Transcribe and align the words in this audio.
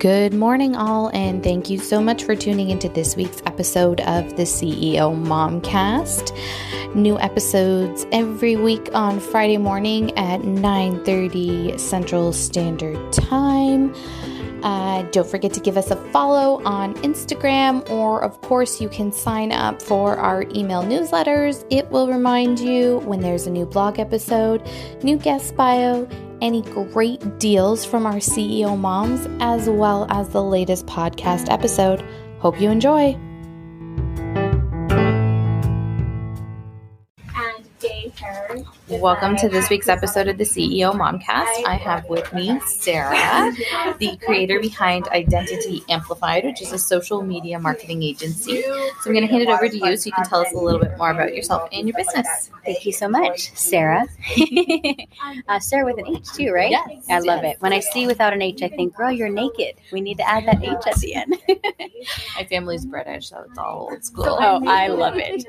Good 0.00 0.32
morning, 0.32 0.76
all, 0.76 1.10
and 1.12 1.44
thank 1.44 1.68
you 1.68 1.78
so 1.78 2.00
much 2.00 2.24
for 2.24 2.34
tuning 2.34 2.70
into 2.70 2.88
this 2.88 3.16
week's 3.16 3.42
episode 3.44 4.00
of 4.00 4.34
the 4.34 4.44
CEO 4.44 5.14
Momcast. 5.14 6.34
New 6.94 7.18
episodes 7.18 8.06
every 8.10 8.56
week 8.56 8.88
on 8.94 9.20
Friday 9.20 9.58
morning 9.58 10.16
at 10.16 10.40
9:30 10.40 11.78
Central 11.78 12.32
Standard 12.32 13.12
Time. 13.12 13.94
Uh, 14.62 15.02
don't 15.12 15.28
forget 15.28 15.52
to 15.52 15.60
give 15.60 15.76
us 15.76 15.90
a 15.90 15.96
follow 16.12 16.62
on 16.64 16.94
Instagram, 17.02 17.86
or 17.90 18.24
of 18.24 18.40
course, 18.40 18.80
you 18.80 18.88
can 18.88 19.12
sign 19.12 19.52
up 19.52 19.82
for 19.82 20.16
our 20.16 20.44
email 20.54 20.82
newsletters. 20.82 21.66
It 21.68 21.90
will 21.90 22.08
remind 22.08 22.58
you 22.58 23.00
when 23.00 23.20
there's 23.20 23.46
a 23.46 23.50
new 23.50 23.66
blog 23.66 23.98
episode, 23.98 24.66
new 25.02 25.18
guest 25.18 25.54
bio, 25.56 26.08
any 26.40 26.62
great 26.62 27.38
deals 27.38 27.84
from 27.84 28.06
our 28.06 28.16
CEO 28.16 28.78
moms, 28.78 29.28
as 29.40 29.68
well 29.68 30.06
as 30.10 30.28
the 30.28 30.42
latest 30.42 30.86
podcast 30.86 31.50
episode. 31.50 32.04
Hope 32.38 32.60
you 32.60 32.70
enjoy. 32.70 33.18
Welcome 38.90 39.36
to 39.36 39.48
this 39.48 39.70
week's 39.70 39.88
episode 39.88 40.26
of 40.26 40.36
the 40.36 40.42
CEO 40.42 40.92
Momcast. 40.92 41.64
I 41.64 41.78
have 41.80 42.06
with 42.08 42.32
me 42.32 42.58
Sarah, 42.66 43.52
the 43.98 44.18
creator 44.24 44.58
behind 44.58 45.06
Identity 45.08 45.84
Amplified, 45.88 46.44
which 46.44 46.60
is 46.60 46.72
a 46.72 46.78
social 46.78 47.22
media 47.22 47.60
marketing 47.60 48.02
agency. 48.02 48.62
So 48.62 48.90
I'm 49.06 49.12
going 49.12 49.20
to 49.24 49.28
hand 49.28 49.42
it 49.42 49.48
over 49.48 49.68
to 49.68 49.76
you 49.76 49.96
so 49.96 50.06
you 50.06 50.12
can 50.12 50.24
tell 50.24 50.40
us 50.40 50.52
a 50.52 50.56
little 50.56 50.80
bit 50.80 50.98
more 50.98 51.12
about 51.12 51.36
yourself 51.36 51.68
and 51.72 51.86
your 51.86 51.96
business. 51.96 52.50
Thank 52.64 52.84
you 52.84 52.92
so 52.92 53.08
much, 53.08 53.54
Sarah. 53.54 54.06
uh, 55.48 55.60
Sarah 55.60 55.84
with 55.84 55.98
an 55.98 56.08
H 56.08 56.32
too, 56.32 56.50
right? 56.50 56.72
Yes. 56.72 57.04
I 57.08 57.20
love 57.20 57.44
it. 57.44 57.58
When 57.60 57.72
I 57.72 57.78
see 57.78 58.08
without 58.08 58.32
an 58.32 58.42
H, 58.42 58.60
I 58.62 58.68
think, 58.68 58.96
girl, 58.96 59.12
you're 59.12 59.28
naked. 59.28 59.76
We 59.92 60.00
need 60.00 60.18
to 60.18 60.28
add 60.28 60.46
that 60.46 60.64
H 60.64 60.86
at 60.86 60.96
the 60.96 61.14
end. 61.14 61.36
My 62.36 62.44
family's 62.44 62.86
British, 62.86 63.28
so 63.28 63.44
it's 63.48 63.56
all 63.56 63.88
old 63.90 64.04
school. 64.04 64.36
oh, 64.40 64.64
I 64.66 64.88
love 64.88 65.14
it. 65.16 65.44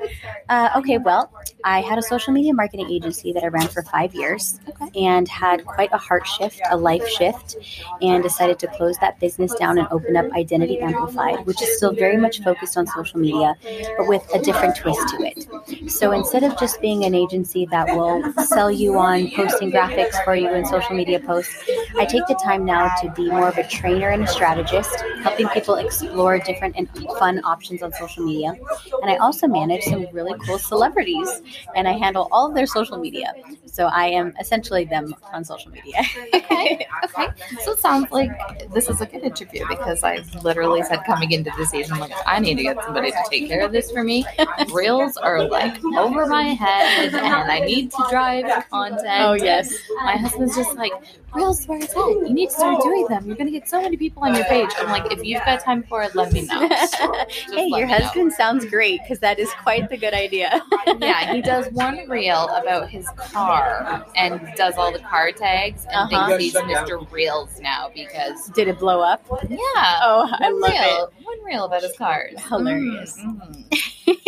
Uh, 0.48 0.68
okay, 0.76 0.98
well, 0.98 1.32
I 1.64 1.80
had 1.80 1.98
a 1.98 2.02
social 2.02 2.32
media 2.32 2.54
marketing 2.54 2.88
agency 2.88 3.31
that 3.32 3.44
I 3.44 3.48
ran 3.48 3.68
for 3.68 3.82
five 3.82 4.14
years 4.14 4.60
and 4.94 5.28
had 5.28 5.64
quite 5.64 5.90
a 5.92 5.98
heart 5.98 6.26
shift, 6.26 6.60
a 6.70 6.76
life 6.76 7.06
shift, 7.08 7.56
and 8.00 8.22
decided 8.22 8.58
to 8.60 8.66
close 8.68 8.96
that 8.98 9.18
business 9.20 9.54
down 9.54 9.78
and 9.78 9.88
open 9.90 10.16
up 10.16 10.30
Identity 10.32 10.80
Amplified, 10.80 11.44
which 11.46 11.62
is 11.62 11.76
still 11.76 11.92
very 11.92 12.16
much 12.16 12.42
focused 12.42 12.76
on 12.76 12.86
social 12.86 13.20
media, 13.20 13.56
but 13.96 14.08
with 14.08 14.26
a 14.34 14.38
different 14.40 14.76
twist 14.76 15.08
to 15.08 15.22
it. 15.22 15.90
So 15.90 16.12
instead 16.12 16.42
of 16.44 16.58
just 16.58 16.80
being 16.80 17.04
an 17.04 17.14
agency 17.14 17.66
that 17.66 17.86
will 17.96 18.32
sell 18.44 18.70
you 18.70 18.98
on 18.98 19.30
posting 19.30 19.70
graphics 19.70 20.22
for 20.24 20.34
you 20.34 20.50
in 20.50 20.64
social 20.66 20.94
media 20.94 21.20
posts, 21.20 21.54
I 21.98 22.04
take 22.04 22.26
the 22.26 22.38
time 22.42 22.64
now 22.64 22.92
to 23.02 23.10
be 23.12 23.30
more 23.30 23.48
of 23.48 23.58
a 23.58 23.66
trainer 23.66 24.08
and 24.08 24.24
a 24.24 24.26
strategist, 24.26 24.94
helping 25.22 25.48
people 25.48 25.76
explore 25.76 26.38
different 26.38 26.76
and 26.76 26.88
fun 27.18 27.40
options 27.44 27.82
on 27.82 27.92
social 27.92 28.24
media. 28.24 28.54
And 29.02 29.10
I 29.10 29.16
also 29.16 29.46
manage 29.46 29.82
some 29.82 30.06
really 30.12 30.38
cool 30.46 30.58
celebrities, 30.58 31.28
and 31.74 31.86
I 31.88 31.92
handle 31.92 32.28
all 32.32 32.48
of 32.48 32.54
their 32.54 32.66
social 32.66 32.98
media. 32.98 33.21
So 33.66 33.86
I 33.86 34.06
am 34.06 34.34
essentially 34.40 34.84
them 34.84 35.14
on 35.32 35.44
social 35.44 35.70
media. 35.70 36.00
Okay. 36.34 36.86
Okay. 37.04 37.28
So 37.64 37.72
it 37.72 37.78
sounds 37.78 38.10
like 38.10 38.30
this 38.72 38.88
is 38.88 39.00
a 39.00 39.06
good 39.06 39.22
interview 39.22 39.66
because 39.68 40.02
I 40.04 40.20
literally 40.42 40.82
said 40.82 41.00
coming 41.04 41.32
into 41.32 41.50
this 41.58 41.70
season, 41.70 41.98
like, 41.98 42.12
I 42.26 42.38
need 42.38 42.56
to 42.56 42.62
get 42.62 42.82
somebody 42.82 43.10
to 43.10 43.18
take 43.28 43.48
care 43.48 43.64
of 43.64 43.72
this 43.72 43.90
for 43.90 44.04
me. 44.04 44.24
Reels 44.72 45.16
are 45.16 45.46
like 45.46 45.82
over 45.84 46.26
my 46.26 46.44
head 46.44 47.14
and 47.14 47.50
I 47.50 47.60
need 47.60 47.90
to 47.90 48.06
drive 48.08 48.68
content. 48.70 49.02
Oh, 49.08 49.32
yes. 49.34 49.74
My 50.04 50.16
husband's 50.16 50.56
just 50.56 50.74
like, 50.76 50.92
Reels 51.34 51.64
where 51.66 51.78
it's 51.78 51.92
at. 51.92 51.96
You 51.96 52.32
need 52.34 52.50
to 52.50 52.54
start 52.54 52.82
doing 52.82 53.06
them. 53.08 53.26
You're 53.26 53.36
going 53.36 53.50
to 53.50 53.58
get 53.58 53.66
so 53.68 53.80
many 53.80 53.96
people 53.96 54.22
on 54.22 54.34
your 54.34 54.44
page. 54.44 54.68
I'm 54.76 54.88
like, 54.88 55.10
if 55.10 55.24
you've 55.24 55.42
got 55.44 55.60
time 55.60 55.82
for 55.82 56.02
it, 56.02 56.14
let 56.14 56.30
me 56.30 56.42
know. 56.42 56.68
hey, 56.68 57.68
your 57.68 57.68
me 57.68 57.80
know. 57.80 57.86
husband 57.88 58.32
sounds 58.34 58.66
great 58.66 59.00
because 59.02 59.18
that 59.20 59.38
is 59.38 59.50
quite 59.62 59.88
the 59.88 59.96
good 59.96 60.12
idea. 60.12 60.62
yeah, 61.00 61.32
he 61.32 61.40
does 61.40 61.68
one 61.72 62.06
reel 62.08 62.48
about 62.48 62.90
his 62.90 63.08
car 63.12 64.04
and 64.16 64.40
does 64.56 64.74
all 64.76 64.92
the 64.92 64.98
car 65.00 65.32
tags 65.32 65.84
and 65.92 66.12
Uh-huh. 66.12 66.36
thinks 66.38 66.54
he's 66.54 66.62
Mr. 66.62 67.10
Reels 67.10 67.60
now 67.60 67.90
because 67.94 68.46
Did 68.50 68.68
it 68.68 68.78
blow 68.78 69.00
up? 69.00 69.24
yeah. 69.48 69.58
Oh, 70.02 70.28
I 70.30 70.50
one 70.50 70.60
love 70.60 70.70
reel, 70.72 71.12
One 71.22 71.44
reel 71.44 71.64
about 71.64 71.82
his 71.82 71.96
cars. 71.96 72.34
Hilarious. 72.48 73.18
Mhm. 73.24 74.18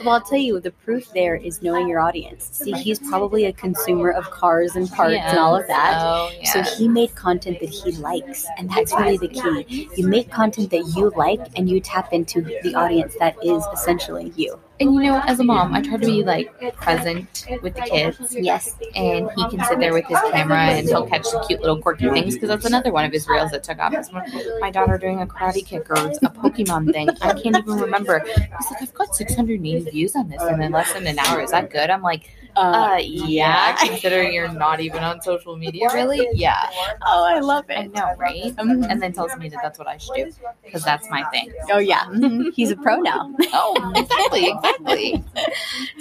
Well, 0.00 0.14
I'll 0.14 0.20
tell 0.20 0.38
you, 0.38 0.60
the 0.60 0.70
proof 0.70 1.10
there 1.12 1.36
is 1.36 1.62
knowing 1.62 1.88
your 1.88 2.00
audience. 2.00 2.48
See, 2.52 2.72
he's 2.72 2.98
probably 2.98 3.44
a 3.44 3.52
consumer 3.52 4.10
of 4.10 4.30
cars 4.30 4.76
and 4.76 4.88
parts 4.90 5.14
and 5.16 5.38
all 5.38 5.56
of 5.56 5.66
that. 5.68 5.94
Oh, 6.00 6.30
yeah. 6.40 6.64
So 6.64 6.76
he 6.76 6.88
made 6.88 7.14
content 7.14 7.60
that 7.60 7.68
he 7.70 7.92
likes, 7.92 8.46
and 8.58 8.70
that's 8.70 8.92
really 8.92 9.18
the 9.18 9.28
key. 9.28 9.88
You 9.96 10.06
make 10.08 10.30
content 10.30 10.70
that 10.70 10.92
you 10.96 11.12
like, 11.16 11.40
and 11.56 11.68
you 11.68 11.80
tap 11.80 12.12
into 12.12 12.40
the 12.42 12.74
audience 12.74 13.14
that 13.18 13.36
is 13.44 13.64
essentially 13.72 14.32
you. 14.36 14.58
and 14.80 14.94
you 14.94 15.02
know, 15.02 15.20
as 15.26 15.38
a 15.40 15.44
mom, 15.44 15.74
I 15.74 15.82
try 15.82 15.96
to 15.98 16.06
be 16.06 16.24
like 16.24 16.48
present 16.76 17.46
with 17.62 17.74
the 17.74 17.82
kids. 17.82 18.34
Yes. 18.34 18.76
And 18.94 19.30
he 19.36 19.48
can 19.50 19.62
sit 19.66 19.78
there 19.78 19.92
with 19.92 20.06
his 20.06 20.18
camera 20.32 20.56
and 20.58 20.88
he'll 20.88 21.06
catch 21.06 21.24
the 21.30 21.44
cute 21.46 21.60
little 21.60 21.80
quirky 21.80 22.08
things 22.08 22.34
because 22.34 22.48
that's 22.48 22.64
another 22.64 22.90
one 22.90 23.04
of 23.04 23.12
his 23.12 23.28
reels 23.28 23.50
that 23.50 23.62
took 23.62 23.78
off. 23.78 23.92
One- 24.12 24.60
my 24.60 24.70
daughter 24.70 24.96
doing 24.96 25.20
a 25.20 25.26
karate 25.26 25.64
kick 25.66 25.88
or 25.90 25.94
a 25.96 26.30
Pokemon 26.30 26.92
thing. 26.92 27.10
I 27.20 27.34
can't 27.34 27.56
even 27.56 27.76
remember. 27.78 28.20
He's 28.20 28.38
like, 28.70 28.82
I've 28.82 28.94
got 28.94 29.09
680 29.14 29.90
views 29.90 30.14
on 30.16 30.28
this 30.28 30.40
and 30.42 30.62
in 30.62 30.72
less 30.72 30.92
than 30.92 31.06
an 31.06 31.18
hour. 31.18 31.40
Is 31.40 31.50
that 31.50 31.70
good? 31.70 31.90
I'm 31.90 32.02
like, 32.02 32.30
uh, 32.56 32.98
yeah, 33.00 33.76
considering 33.76 34.32
you're 34.32 34.52
not 34.52 34.80
even 34.80 35.04
on 35.04 35.22
social 35.22 35.56
media, 35.56 35.86
really? 35.94 36.26
Yeah. 36.32 36.58
Oh, 37.06 37.24
I 37.24 37.38
love 37.38 37.64
it. 37.70 37.78
I 37.78 37.86
know, 37.86 38.12
right? 38.18 38.54
Mhm. 38.56 38.86
And 38.90 39.00
then 39.00 39.12
tells 39.12 39.36
me 39.36 39.48
that 39.50 39.60
that's 39.62 39.78
what 39.78 39.86
I 39.86 39.98
should 39.98 40.14
do 40.16 40.32
because 40.64 40.82
that's 40.82 41.08
my 41.10 41.22
thing. 41.30 41.52
Oh 41.70 41.78
yeah, 41.78 42.06
he's 42.54 42.70
a 42.72 42.76
pro 42.76 42.96
now. 43.00 43.32
Oh, 43.52 43.92
exactly, 43.94 44.48
exactly. 44.50 45.24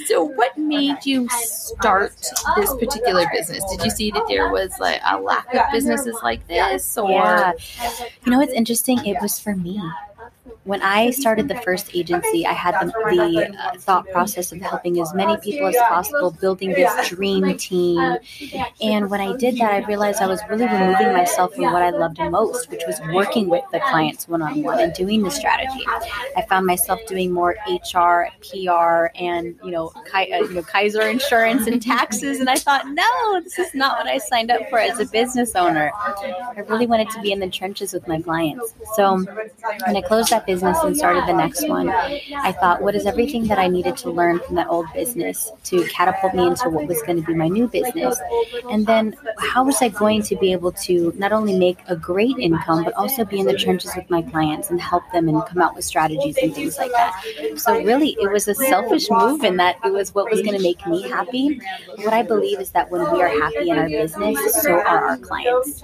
So, 0.08 0.24
what 0.24 0.58
made 0.58 1.06
you 1.06 1.28
start 1.30 2.16
this 2.56 2.74
particular 2.76 3.26
business? 3.32 3.64
Did 3.70 3.84
you 3.84 3.92
see 3.92 4.12
that 4.12 4.24
there 4.28 4.50
was 4.52 4.72
like 4.80 5.02
a 5.06 5.20
lack 5.20 5.54
of 5.54 5.62
businesses 5.72 6.16
like 6.24 6.48
this, 6.48 6.98
or 6.98 7.12
Yeah. 7.12 7.54
You 8.26 8.32
know 8.32 8.40
what's 8.40 8.54
interesting? 8.54 9.06
It 9.06 9.18
was 9.22 9.40
for 9.40 9.56
me. 9.56 9.80
When 10.70 10.84
I 10.84 11.10
started 11.10 11.48
the 11.48 11.56
first 11.56 11.96
agency, 11.96 12.46
I 12.46 12.54
had 12.54 12.76
the, 12.76 12.92
the 12.92 13.58
uh, 13.60 13.72
thought 13.80 14.08
process 14.10 14.52
of 14.52 14.62
helping 14.62 15.02
as 15.02 15.12
many 15.16 15.36
people 15.38 15.66
as 15.66 15.76
possible, 15.76 16.30
building 16.30 16.70
this 16.74 17.10
dream 17.10 17.58
team. 17.58 18.18
And 18.80 19.10
when 19.10 19.20
I 19.20 19.36
did 19.38 19.58
that, 19.58 19.72
I 19.72 19.80
realized 19.88 20.22
I 20.22 20.28
was 20.28 20.40
really 20.48 20.68
removing 20.68 21.12
myself 21.12 21.56
from 21.56 21.74
what 21.74 21.82
I 21.82 21.90
loved 21.90 22.20
most, 22.20 22.70
which 22.70 22.84
was 22.86 23.02
working 23.12 23.50
with 23.50 23.64
the 23.72 23.80
clients 23.80 24.28
one 24.28 24.44
on 24.44 24.62
one 24.62 24.80
and 24.80 24.94
doing 24.94 25.24
the 25.24 25.32
strategy. 25.32 25.84
I 26.38 26.46
found 26.48 26.68
myself 26.68 27.00
doing 27.08 27.32
more 27.32 27.56
HR, 27.68 28.28
PR, 28.44 29.10
and 29.16 29.58
you 29.64 29.72
know, 29.72 29.92
Ki- 30.12 30.32
uh, 30.32 30.44
you 30.44 30.54
know, 30.54 30.62
Kaiser 30.62 31.02
insurance 31.02 31.66
and 31.66 31.82
taxes. 31.82 32.40
And 32.42 32.48
I 32.48 32.58
thought, 32.58 32.88
no, 32.90 33.42
this 33.42 33.58
is 33.58 33.74
not 33.74 33.98
what 33.98 34.06
I 34.06 34.20
signed 34.20 34.52
up 34.52 34.62
for 34.70 34.78
as 34.78 35.00
a 35.00 35.06
business 35.08 35.56
owner. 35.56 35.92
I 35.96 36.64
really 36.68 36.86
wanted 36.86 37.10
to 37.10 37.22
be 37.24 37.32
in 37.32 37.40
the 37.40 37.50
trenches 37.50 37.92
with 37.92 38.08
my 38.08 38.22
clients. 38.22 38.76
So 38.94 39.26
when 39.88 39.98
I 39.98 40.02
closed 40.02 40.30
that 40.30 40.46
business 40.46 40.59
and 40.64 40.98
started 40.98 41.26
the 41.28 41.34
next 41.34 41.68
one, 41.68 41.90
I 41.90 42.52
thought, 42.52 42.82
what 42.82 42.96
is 42.96 43.06
everything 43.06 43.48
that 43.48 43.60
I 43.60 43.68
needed 43.68 43.98
to 43.98 44.12
learn 44.12 44.40
from 44.40 44.56
that 44.56 44.68
old 44.68 44.88
business 44.94 45.52
to 45.66 45.86
catapult 45.88 46.34
me 46.34 46.48
into 46.48 46.70
what 46.70 46.88
was 46.88 47.02
going 47.04 47.22
to 47.22 47.26
be 47.26 47.34
my 47.34 47.48
new 47.48 47.68
business? 47.68 48.20
And 48.70 48.86
then 48.86 49.16
how 49.38 49.64
was 49.64 49.82
I 49.82 49.90
going 49.90 50.24
to 50.24 50.36
be 50.36 50.52
able 50.52 50.72
to 50.74 51.14
not 51.18 51.32
only 51.32 51.58
make 51.58 51.80
a 51.88 51.96
great 51.96 52.38
income, 52.38 52.84
but 52.84 52.94
also 52.94 53.26
be 53.26 53.40
in 53.40 53.46
the 53.46 53.58
trenches 53.58 53.92
with 53.96 54.10
my 54.10 54.22
clients 54.22 54.70
and 54.70 54.80
help 54.80 55.04
them 55.12 55.28
and 55.30 55.46
come 55.46 55.62
out 55.62 55.76
with 55.76 55.86
strategies 55.86 56.38
and 56.42 56.54
things 56.54 56.78
like 56.78 56.92
that? 56.92 57.22
So 57.58 57.82
really, 57.84 58.18
it 58.22 58.32
was 58.32 58.48
a 58.48 58.56
selfish 58.56 59.10
move 59.10 59.44
in 59.44 59.58
that 59.58 59.78
it 59.84 59.92
was 59.92 60.14
what 60.14 60.30
was 60.30 60.42
going 60.42 60.58
to 60.58 60.64
make 60.64 60.86
me 60.88 61.08
happy. 61.10 61.62
What 61.98 62.14
I 62.14 62.24
believe 62.24 62.60
is 62.60 62.72
that 62.72 62.90
when 62.90 63.02
we 63.12 63.22
are 63.22 63.28
happy 63.28 63.70
in 63.70 63.78
our 63.78 63.88
business, 63.88 64.62
so 64.62 64.74
are 64.74 65.06
our 65.10 65.18
clients. 65.18 65.82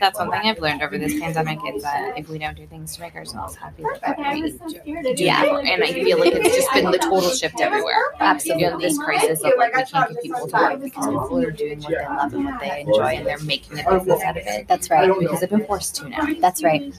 that's 0.00 0.18
one 0.18 0.30
thing 0.30 0.40
I've 0.44 0.58
learned 0.58 0.82
over 0.82 0.98
this 0.98 1.18
pandemic 1.18 1.58
is 1.74 1.82
that 1.82 2.18
if 2.18 2.28
we 2.28 2.38
don't 2.38 2.56
do 2.56 2.66
things 2.66 2.94
to 2.96 3.00
make 3.00 3.14
ourselves 3.14 3.56
happy, 3.56 3.84
that 4.00 4.18
we 4.18 5.14
do 5.14 5.24
Yeah. 5.24 5.44
more. 5.44 5.60
And 5.60 5.82
I 5.82 5.92
feel 5.92 6.18
like 6.18 6.34
it's 6.34 6.54
just 6.54 6.72
been 6.72 6.90
the 6.90 6.98
total 6.98 7.30
shift 7.30 7.60
everywhere. 7.60 8.14
Absolutely. 8.20 8.64
You 8.64 8.70
know, 8.70 8.78
this 8.78 8.98
crisis 8.98 9.40
of 9.42 9.52
like 9.56 9.74
we 9.74 9.84
can't 9.84 10.12
get 10.12 10.22
people 10.22 10.46
to 10.48 10.56
work 10.56 10.80
because 10.82 11.06
people 11.06 11.38
are 11.38 11.50
doing 11.50 11.80
what 11.80 11.88
they 11.90 12.06
love 12.06 12.34
and 12.34 12.44
what 12.44 12.60
they 12.60 12.80
enjoy, 12.80 13.16
and 13.16 13.26
they're 13.26 13.38
making 13.40 13.80
a 13.80 13.98
business 13.98 14.22
out 14.22 14.36
of 14.36 14.46
it. 14.46 14.68
That's 14.68 14.90
right. 14.90 15.10
Because 15.18 15.40
they've 15.40 15.50
been 15.50 15.66
forced 15.66 15.96
to 15.96 16.08
now. 16.08 16.26
That's 16.40 16.62
right. 16.62 16.92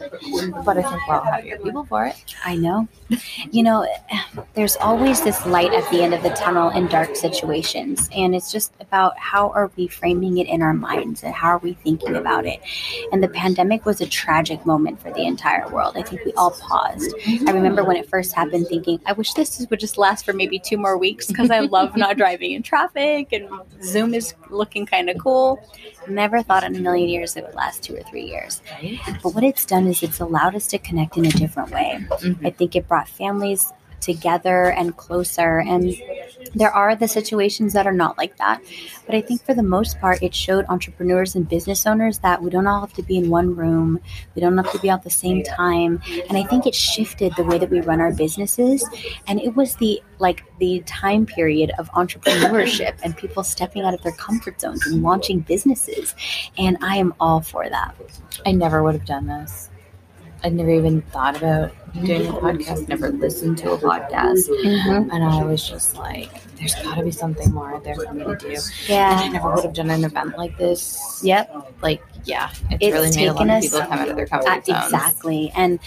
But 0.63 0.77
I 0.77 0.81
think 0.81 1.07
we're 1.07 1.15
all 1.15 1.23
happier 1.23 1.57
people 1.59 1.85
for 1.85 2.05
it. 2.05 2.15
I 2.43 2.55
know. 2.55 2.87
You 3.51 3.63
know, 3.63 3.87
there's 4.53 4.75
always 4.77 5.23
this 5.23 5.45
light 5.45 5.73
at 5.73 5.89
the 5.91 6.01
end 6.01 6.13
of 6.13 6.23
the 6.23 6.29
tunnel 6.31 6.69
in 6.69 6.87
dark 6.87 7.15
situations. 7.15 8.09
And 8.15 8.35
it's 8.35 8.51
just 8.51 8.73
about 8.79 9.17
how 9.17 9.49
are 9.51 9.71
we 9.75 9.87
framing 9.87 10.37
it 10.37 10.47
in 10.47 10.61
our 10.61 10.73
minds 10.73 11.23
and 11.23 11.33
how 11.33 11.49
are 11.49 11.57
we 11.59 11.73
thinking 11.73 12.15
about 12.15 12.45
it. 12.45 12.59
And 13.11 13.23
the 13.23 13.27
pandemic 13.27 13.85
was 13.85 14.01
a 14.01 14.07
tragic 14.07 14.65
moment 14.65 15.01
for 15.01 15.11
the 15.11 15.25
entire 15.25 15.67
world. 15.69 15.97
I 15.97 16.01
think 16.01 16.25
we 16.25 16.33
all 16.33 16.51
paused 16.51 16.74
paused. 16.75 17.15
I 17.47 17.51
remember 17.51 17.83
when 17.83 17.97
it 17.97 18.07
first 18.09 18.33
happened 18.33 18.67
thinking, 18.67 18.99
I 19.05 19.13
wish 19.13 19.33
this 19.33 19.65
would 19.69 19.79
just 19.79 19.97
last 19.97 20.25
for 20.25 20.33
maybe 20.33 20.59
two 20.59 20.77
more 20.77 20.97
weeks 20.97 21.27
because 21.27 21.49
I 21.49 21.59
love 21.59 21.95
not 21.95 22.17
driving 22.23 22.51
in 22.51 22.63
traffic 22.63 23.31
and 23.31 23.47
Zoom 23.83 24.13
is 24.13 24.33
looking 24.49 24.85
kind 24.85 25.09
of 25.09 25.17
cool. 25.17 25.59
Never 26.07 26.41
thought 26.41 26.63
in 26.63 26.75
a 26.75 26.79
million 26.79 27.09
years 27.09 27.35
it 27.35 27.45
would 27.45 27.55
last 27.55 27.83
two 27.83 27.95
or 27.95 28.03
three 28.03 28.25
years. 28.25 28.61
But 29.23 29.33
what 29.33 29.43
it's 29.43 29.65
done 29.65 29.87
is 29.87 30.03
it's 30.03 30.19
allowed 30.19 30.55
us 30.55 30.67
to 30.67 30.77
connect 30.77 31.17
in 31.17 31.25
a 31.25 31.31
different 31.31 31.71
way. 31.71 32.05
Mhm. 32.09 32.45
I 32.45 32.49
think 32.51 32.75
it 32.75 32.87
brought 32.87 33.07
families 33.07 33.73
together 34.01 34.71
and 34.71 34.95
closer. 34.97 35.59
And 35.59 35.95
there 36.53 36.71
are 36.71 36.95
the 36.95 37.07
situations 37.07 37.73
that 37.73 37.87
are 37.87 37.93
not 37.93 38.17
like 38.17 38.37
that. 38.37 38.61
But 39.05 39.15
I 39.15 39.21
think 39.21 39.43
for 39.43 39.53
the 39.53 39.63
most 39.63 39.99
part, 39.99 40.21
it 40.21 40.33
showed 40.33 40.65
entrepreneurs 40.69 41.35
and 41.35 41.47
business 41.47 41.85
owners 41.85 42.19
that 42.19 42.41
we 42.41 42.49
don't 42.49 42.67
all 42.67 42.81
have 42.81 42.93
to 42.93 43.03
be 43.03 43.17
in 43.17 43.29
one 43.29 43.55
room, 43.55 43.99
we 44.35 44.41
don't 44.41 44.57
have 44.57 44.71
to 44.71 44.79
be 44.79 44.89
out 44.89 45.03
the 45.03 45.09
same 45.09 45.43
time. 45.43 46.01
And 46.29 46.37
I 46.37 46.43
think 46.43 46.65
it 46.65 46.75
shifted 46.75 47.33
the 47.35 47.43
way 47.43 47.57
that 47.57 47.69
we 47.69 47.81
run 47.81 47.99
our 47.99 48.13
businesses. 48.13 48.87
And 49.27 49.39
it 49.39 49.55
was 49.55 49.75
the 49.75 50.01
like 50.19 50.43
the 50.59 50.81
time 50.85 51.25
period 51.25 51.71
of 51.77 51.89
entrepreneurship 51.91 52.95
and 53.03 53.17
people 53.17 53.43
stepping 53.43 53.83
out 53.83 53.93
of 53.93 54.01
their 54.01 54.13
comfort 54.13 54.61
zones 54.61 54.85
and 54.87 55.03
launching 55.03 55.39
businesses. 55.39 56.15
And 56.57 56.77
I 56.81 56.97
am 56.97 57.13
all 57.19 57.41
for 57.41 57.67
that. 57.69 57.95
I 58.45 58.51
never 58.51 58.81
would 58.83 58.95
have 58.95 59.05
done 59.05 59.27
this. 59.27 59.69
I 60.43 60.49
never 60.49 60.69
even 60.69 61.01
thought 61.03 61.37
about 61.37 61.71
doing 62.03 62.27
a 62.27 62.33
podcast, 62.33 62.87
never 62.87 63.09
listened 63.09 63.57
to 63.59 63.71
a 63.71 63.77
podcast. 63.77 64.49
Mm-hmm. 64.49 65.09
And 65.11 65.23
I 65.23 65.43
was 65.43 65.67
just 65.67 65.95
like, 65.95 66.29
there's 66.57 66.75
got 66.75 66.95
to 66.95 67.03
be 67.03 67.11
something 67.11 67.51
more 67.51 67.73
out 67.73 67.83
there 67.83 67.95
for 67.95 68.13
me 68.13 68.23
to 68.25 68.35
do. 68.35 68.55
Yeah. 68.87 69.11
And 69.11 69.19
I 69.21 69.27
never 69.29 69.53
would 69.53 69.63
have 69.63 69.73
done 69.73 69.89
an 69.89 70.03
event 70.03 70.37
like 70.37 70.57
this. 70.57 71.21
Yep. 71.23 71.73
Like, 71.81 72.03
yeah, 72.25 72.49
it's, 72.69 72.83
It's 72.83 72.93
really 72.93 73.15
made 73.15 73.27
a 73.27 73.33
lot 73.33 73.49
of 73.49 73.61
people 73.61 73.79
come 73.81 73.91
out 73.99 74.09
of 74.09 74.15
their 74.15 74.25
Uh, 74.25 74.41
comfort 74.41 74.65
zones. 74.65 74.85
exactly. 74.85 75.51
And, 75.55 75.79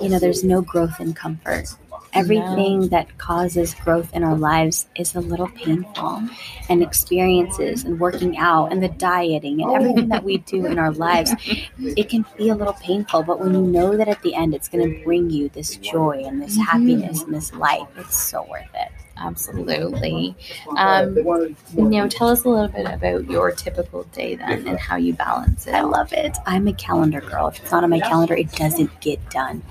you 0.00 0.08
know, 0.08 0.18
there's 0.18 0.44
no 0.44 0.60
growth 0.60 1.00
in 1.00 1.12
comfort. 1.14 1.68
Everything 2.14 2.88
that 2.88 3.18
causes 3.18 3.74
growth 3.74 4.12
in 4.14 4.22
our 4.22 4.36
lives 4.36 4.86
is 4.96 5.14
a 5.14 5.20
little 5.20 5.48
painful, 5.48 6.22
and 6.68 6.82
experiences 6.82 7.84
and 7.84 7.98
working 8.00 8.38
out 8.38 8.72
and 8.72 8.82
the 8.82 8.88
dieting 8.88 9.62
and 9.62 9.72
everything 9.72 10.08
that 10.08 10.24
we 10.24 10.38
do 10.38 10.66
in 10.66 10.78
our 10.78 10.92
lives, 10.92 11.32
it 11.78 12.08
can 12.08 12.24
be 12.36 12.48
a 12.48 12.54
little 12.54 12.74
painful. 12.74 13.22
But 13.22 13.40
when 13.40 13.54
you 13.54 13.62
know 13.62 13.96
that 13.96 14.08
at 14.08 14.22
the 14.22 14.34
end 14.34 14.54
it's 14.54 14.68
going 14.68 14.88
to 14.88 15.04
bring 15.04 15.30
you 15.30 15.48
this 15.48 15.76
joy 15.76 16.22
and 16.26 16.40
this 16.40 16.56
happiness 16.56 17.18
mm-hmm. 17.18 17.26
and 17.26 17.34
this 17.34 17.52
life, 17.54 17.88
it's 17.96 18.16
so 18.16 18.46
worth 18.50 18.62
it. 18.74 18.90
Absolutely. 19.16 20.34
Um, 20.76 21.16
you 21.16 21.88
know, 21.90 22.08
tell 22.08 22.28
us 22.28 22.44
a 22.44 22.48
little 22.48 22.68
bit 22.68 22.86
about 22.86 23.30
your 23.30 23.50
typical 23.52 24.04
day 24.04 24.34
then 24.34 24.66
and 24.66 24.78
how 24.78 24.96
you 24.96 25.12
balance 25.14 25.66
it. 25.66 25.74
I 25.74 25.82
love 25.82 26.12
it. 26.12 26.36
I'm 26.46 26.66
a 26.66 26.72
calendar 26.72 27.20
girl. 27.20 27.48
If 27.48 27.60
it's 27.60 27.70
not 27.70 27.84
on 27.84 27.90
my 27.90 28.00
calendar, 28.00 28.34
it 28.34 28.50
doesn't 28.52 29.00
get 29.00 29.18
done. 29.30 29.62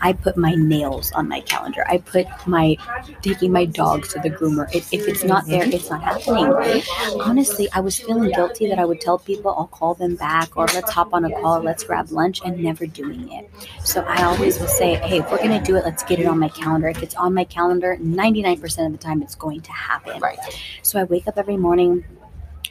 I 0.00 0.12
put 0.12 0.36
my 0.36 0.54
nails 0.54 1.12
on 1.12 1.28
my 1.28 1.40
calendar. 1.40 1.84
I 1.88 1.98
put 1.98 2.26
my 2.46 2.76
taking 3.22 3.52
my 3.52 3.64
dogs 3.64 4.12
to 4.14 4.20
the 4.20 4.30
groomer. 4.30 4.72
If, 4.74 4.92
if 4.92 5.08
it's 5.08 5.24
not 5.24 5.46
there, 5.46 5.64
it's 5.66 5.90
not 5.90 6.02
happening. 6.02 6.82
Honestly, 7.20 7.68
I 7.72 7.80
was 7.80 7.98
feeling 7.98 8.30
guilty 8.32 8.68
that 8.68 8.78
I 8.78 8.84
would 8.84 9.00
tell 9.00 9.18
people 9.18 9.54
I'll 9.56 9.66
call 9.66 9.94
them 9.94 10.16
back 10.16 10.56
or 10.56 10.66
let's 10.74 10.90
hop 10.90 11.14
on 11.14 11.24
a 11.24 11.30
call 11.40 11.60
let's 11.62 11.84
grab 11.84 12.10
lunch 12.10 12.40
and 12.44 12.58
never 12.58 12.86
doing 12.86 13.30
it. 13.32 13.48
So 13.84 14.02
I 14.02 14.24
always 14.24 14.58
will 14.58 14.66
say, 14.66 14.96
hey, 14.96 15.18
if 15.18 15.30
we're 15.30 15.38
gonna 15.38 15.62
do 15.62 15.76
it, 15.76 15.84
let's 15.84 16.02
get 16.02 16.18
it 16.18 16.26
on 16.26 16.38
my 16.38 16.48
calendar. 16.48 16.88
If 16.88 17.02
it's 17.02 17.14
on 17.14 17.34
my 17.34 17.44
calendar, 17.44 17.96
99% 18.00 18.89
of 18.92 18.98
the 18.98 19.04
time 19.04 19.22
it's 19.22 19.34
going 19.34 19.60
to 19.62 19.72
happen. 19.72 20.20
Right. 20.20 20.38
So 20.82 20.98
I 20.98 21.04
wake 21.04 21.26
up 21.28 21.38
every 21.38 21.56
morning. 21.56 22.04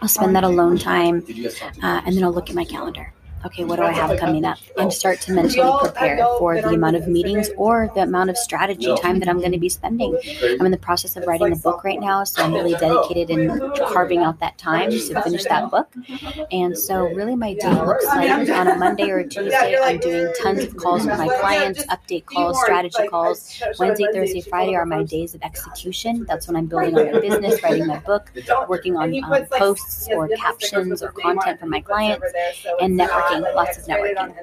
I'll 0.02 0.08
spend 0.08 0.36
that 0.36 0.46
alone 0.46 0.78
time, 0.78 1.26
uh, 1.84 2.02
and 2.06 2.16
then 2.16 2.24
I'll 2.24 2.32
look 2.32 2.50
at 2.50 2.56
my 2.56 2.64
calendar. 2.64 3.14
Okay, 3.46 3.64
what 3.64 3.78
do 3.78 3.84
I 3.84 3.92
have 3.94 4.18
coming 4.20 4.44
up? 4.44 4.58
And 4.78 4.92
start 4.92 5.22
to 5.22 5.32
mentally 5.32 5.72
prepare 5.80 6.18
for 6.40 6.62
the 6.62 6.70
amount 6.70 6.98
of 6.98 7.08
meetings 7.08 7.50
or 7.56 7.90
the 7.96 8.02
amount 8.02 8.30
of 8.30 8.38
strategy 8.38 8.94
time 8.98 9.20
that 9.20 9.30
I'm 9.30 9.40
going 9.40 9.54
to 9.54 9.58
be 9.58 9.70
spending. 9.70 10.18
I'm 10.60 10.66
in 10.66 10.72
the 10.72 10.78
process 10.78 11.16
of 11.16 11.26
writing 11.26 11.54
a 11.54 11.56
book 11.56 11.84
right 11.86 12.00
now, 12.00 12.24
so 12.26 12.44
I'm 12.44 12.54
really 12.54 12.74
dedicated 12.74 13.30
in 13.30 13.50
carving 13.88 14.20
out 14.20 14.40
that 14.42 14.58
time 14.58 14.92
to 14.92 15.22
finish 15.22 15.46
that 15.46 15.72
book. 15.72 15.94
And 16.52 16.78
so, 16.78 17.06
really, 17.06 17.36
my 17.36 17.54
day 17.54 17.72
looks 17.74 18.06
like 18.06 18.50
on 18.50 18.68
a 18.68 18.76
Monday 18.76 19.10
or 19.10 19.20
a 19.20 19.28
Tuesday, 19.28 19.78
I'm 19.82 20.00
doing 20.00 20.34
tons 20.42 20.64
of 20.64 20.76
calls 20.76 21.06
with 21.06 21.18
my 21.18 21.28
clients, 21.40 21.86
update 21.86 22.26
calls, 22.26 22.60
strategy 22.62 23.08
calls. 23.08 23.62
Wednesday, 23.80 24.06
Thursday, 24.14 24.42
Friday 24.42 24.76
are 24.76 24.86
my 24.86 25.04
days 25.04 25.34
of 25.34 25.42
execution. 25.44 26.26
That's 26.28 26.48
when 26.48 26.58
I'm 26.58 26.66
building 26.66 26.98
on 26.98 27.14
my 27.14 27.20
business, 27.20 27.64
writing 27.64 27.88
my 27.88 28.00
book, 28.00 28.32
working 28.68 28.98
on 28.98 29.14
um, 29.24 29.46
posts 29.46 30.10
or 30.12 30.28
captions 30.30 31.02
or 31.02 31.12
content 31.14 31.60
for 31.60 31.68
my 31.68 31.80
clients, 31.80 32.26
and 32.82 33.00
networking. 33.00 33.29
Lots 33.38 33.78
of 33.78 33.86
networking. 33.86 34.34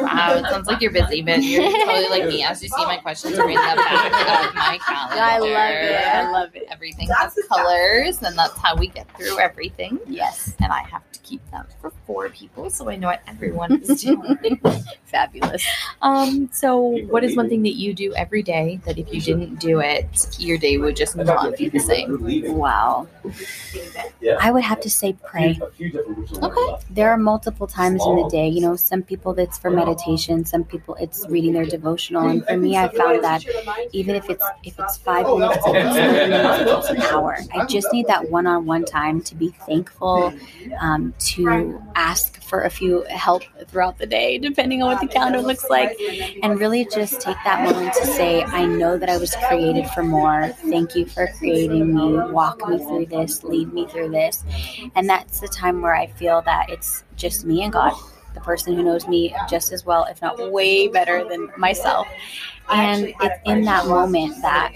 Wow, 0.00 0.36
it 0.36 0.44
sounds 0.50 0.66
like 0.66 0.80
you're 0.80 0.90
busy, 0.92 1.22
but 1.22 1.42
you're 1.42 1.62
totally 1.70 2.08
like 2.08 2.26
me. 2.26 2.42
As 2.44 2.62
you 2.62 2.68
see 2.68 2.84
my 2.84 2.96
questions 2.98 3.38
are 3.38 3.48
in 3.48 3.54
the 3.54 3.60
back 3.60 4.48
of 4.48 4.54
my 4.54 4.78
calendar. 4.86 5.22
I 5.22 5.38
love 5.38 5.48
it. 5.48 6.06
I 6.06 6.30
love 6.30 6.56
it. 6.56 6.66
Everything 6.70 7.08
has 7.18 7.38
colors, 7.48 8.22
and 8.22 8.36
that's 8.38 8.56
how 8.58 8.76
we 8.76 8.88
get 8.88 9.06
through 9.16 9.38
everything. 9.38 9.98
Yes, 10.06 10.54
And 10.60 10.72
I 10.72 10.80
have 10.82 11.10
to 11.12 11.20
keep 11.20 11.48
them 11.50 11.66
for 11.80 11.92
four 12.08 12.30
people, 12.30 12.70
so 12.70 12.88
I 12.88 12.96
know 12.96 13.08
what 13.08 13.20
everyone 13.28 13.70
is 13.82 14.02
doing. 14.02 14.58
fabulous. 15.04 15.64
um, 16.00 16.48
so, 16.52 16.74
what 17.12 17.22
is 17.22 17.36
one 17.36 17.48
thing 17.50 17.62
that 17.62 17.76
you 17.76 17.92
do 17.92 18.14
every 18.14 18.42
day 18.42 18.80
that 18.86 18.98
if 18.98 19.12
you 19.12 19.20
didn't 19.20 19.56
do 19.60 19.80
it, 19.80 20.08
your 20.38 20.56
day 20.56 20.78
would 20.78 20.96
just 20.96 21.14
not 21.16 21.56
be 21.56 21.68
the 21.68 21.78
same? 21.78 22.18
Wow. 22.56 23.06
I 24.40 24.50
would 24.50 24.64
have 24.64 24.80
to 24.80 24.90
say 24.90 25.16
pray. 25.22 25.60
Okay. 26.42 26.84
There 26.90 27.10
are 27.10 27.18
multiple 27.18 27.66
times 27.66 28.04
in 28.04 28.16
the 28.16 28.28
day. 28.30 28.48
You 28.48 28.62
know, 28.62 28.74
some 28.76 29.02
people 29.02 29.38
it's 29.38 29.58
for 29.58 29.70
meditation, 29.70 30.46
some 30.46 30.64
people 30.64 30.96
it's 30.96 31.26
reading 31.28 31.52
their 31.52 31.66
devotional, 31.66 32.26
and 32.26 32.44
for 32.46 32.56
me, 32.56 32.76
I 32.76 32.88
found 32.88 33.22
that 33.22 33.44
even 33.92 34.16
if 34.16 34.30
it's 34.30 34.44
if 34.64 34.78
it's 34.78 34.96
five 34.96 35.26
minutes, 35.26 35.58
if 35.66 35.74
it's 35.74 35.96
thirty 35.96 36.30
minutes, 36.30 36.60
if 36.60 36.78
it's 36.78 36.90
an 36.90 37.02
hour, 37.12 37.38
I 37.54 37.66
just 37.66 37.92
need 37.92 38.06
that 38.06 38.30
one-on-one 38.30 38.86
time 38.86 39.20
to 39.22 39.34
be 39.34 39.50
thankful, 39.66 40.32
um, 40.80 41.12
to 41.30 41.82
ask 41.98 42.40
for 42.42 42.62
a 42.62 42.70
few 42.70 43.02
help 43.10 43.42
throughout 43.66 43.98
the 43.98 44.06
day, 44.06 44.38
depending 44.38 44.82
on 44.82 44.88
what 44.88 45.00
the 45.00 45.08
calendar 45.08 45.40
looks 45.40 45.68
like, 45.68 45.98
and 46.42 46.58
really 46.60 46.86
just 46.86 47.20
take 47.20 47.36
that 47.44 47.68
moment 47.68 47.92
to 47.94 48.06
say, 48.06 48.42
I 48.44 48.64
know 48.64 48.96
that 48.96 49.10
I 49.10 49.18
was 49.18 49.34
created 49.48 49.88
for 49.90 50.04
more. 50.04 50.48
Thank 50.70 50.94
you 50.94 51.04
for 51.06 51.26
creating 51.38 51.94
me. 51.94 52.18
Walk 52.30 52.66
me 52.68 52.78
through 52.78 53.06
this. 53.06 53.42
Lead 53.42 53.72
me 53.72 53.86
through 53.88 54.10
this, 54.10 54.44
and 54.94 55.08
that's 55.08 55.40
the 55.40 55.48
time 55.48 55.82
where 55.82 55.94
I 55.94 56.06
feel 56.06 56.40
that 56.42 56.70
it's 56.70 57.02
just 57.16 57.44
me 57.44 57.62
and 57.62 57.72
God 57.72 57.94
the 58.38 58.44
person 58.44 58.74
who 58.74 58.82
knows 58.82 59.08
me 59.08 59.34
just 59.50 59.72
as 59.72 59.84
well, 59.84 60.04
if 60.04 60.22
not 60.22 60.52
way 60.52 60.88
better 60.88 61.26
than 61.28 61.50
myself. 61.56 62.06
And 62.70 63.14
it's 63.20 63.40
in 63.46 63.62
that 63.64 63.86
moment 63.86 64.42
that 64.42 64.74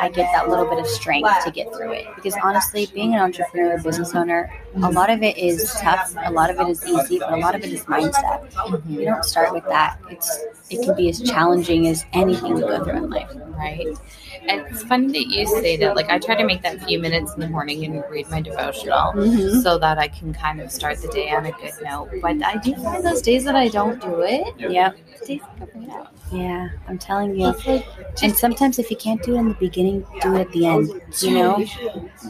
I 0.00 0.08
get 0.08 0.32
that 0.32 0.48
little 0.48 0.64
bit 0.64 0.78
of 0.78 0.86
strength 0.86 1.44
to 1.44 1.50
get 1.50 1.68
through 1.74 1.92
it. 1.92 2.06
Because 2.16 2.34
honestly, 2.42 2.88
being 2.94 3.14
an 3.14 3.20
entrepreneur, 3.20 3.76
a 3.76 3.82
business 3.82 4.14
owner, 4.14 4.50
a 4.82 4.90
lot 4.90 5.10
of 5.10 5.22
it 5.22 5.36
is 5.36 5.74
tough, 5.78 6.14
a 6.24 6.32
lot 6.32 6.48
of 6.48 6.58
it 6.58 6.68
is 6.68 6.82
easy, 6.86 7.18
but 7.18 7.32
a 7.32 7.36
lot 7.36 7.54
of 7.54 7.62
it 7.62 7.70
is 7.70 7.84
mindset. 7.84 8.50
You 8.88 9.04
don't 9.04 9.24
start 9.24 9.52
with 9.52 9.64
that. 9.64 9.98
It's 10.10 10.38
it 10.70 10.84
can 10.84 10.94
be 10.96 11.08
as 11.08 11.20
challenging 11.22 11.86
as 11.86 12.04
anything 12.12 12.54
we 12.54 12.60
go 12.60 12.82
through 12.84 12.96
in 12.96 13.10
life. 13.10 13.30
Right. 13.56 13.86
And 14.48 14.60
it's 14.68 14.82
funny 14.84 15.08
that 15.08 15.26
you 15.34 15.46
say 15.46 15.76
that. 15.78 15.96
Like, 15.96 16.08
I 16.10 16.18
try 16.18 16.34
to 16.36 16.44
make 16.44 16.62
that 16.62 16.82
few 16.84 16.98
minutes 17.00 17.34
in 17.34 17.40
the 17.40 17.48
morning 17.48 17.84
and 17.84 18.02
read 18.10 18.30
my 18.30 18.40
devotional 18.40 19.12
Mhm. 19.14 19.62
so 19.62 19.78
that 19.78 19.98
I 19.98 20.08
can 20.08 20.32
kind 20.32 20.60
of 20.60 20.70
start 20.70 20.98
the 21.02 21.08
day 21.08 21.30
on 21.30 21.44
a 21.46 21.52
good 21.52 21.72
note. 21.82 22.08
But 22.22 22.42
I 22.44 22.56
do 22.56 22.74
find 22.76 23.04
those 23.04 23.20
days 23.20 23.44
that 23.44 23.56
I 23.56 23.68
don't 23.68 24.00
do 24.00 24.20
it, 24.20 24.54
Yeah, 24.58 24.92
days 25.26 25.40
go 25.58 25.66
right 25.74 25.90
out. 25.90 26.08
yeah, 26.32 26.68
I'm 26.88 26.98
telling 26.98 27.34
you. 27.38 27.46
Like, 27.66 27.84
And 28.22 28.34
sometimes 28.34 28.78
if 28.78 28.90
you 28.90 28.96
can't 28.96 29.22
do 29.22 29.34
it 29.34 29.38
in 29.38 29.48
the 29.48 29.54
beginning, 29.54 30.04
do 30.22 30.34
it 30.36 30.40
at 30.42 30.52
the 30.52 30.66
end, 30.66 30.88
you 31.20 31.30
know, 31.32 31.64